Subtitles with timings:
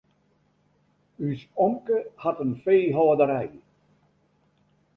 [1.27, 3.53] Us omke hat in feehâlderij.